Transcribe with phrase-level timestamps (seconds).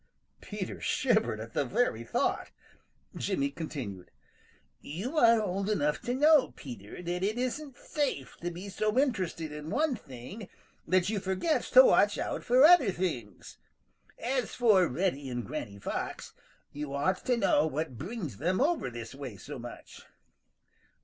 [0.41, 2.49] Peter shivered at the very thought.
[3.15, 4.09] Jimmy continued:
[4.79, 9.51] "You are old enough to know, Peter, that it isn't safe to be so interested
[9.51, 10.49] in one thing
[10.87, 13.59] that you forget to watch out for other things.
[14.17, 16.33] As for Reddy and Granny Fox,
[16.73, 20.01] you ought to know what brings them over this way so much."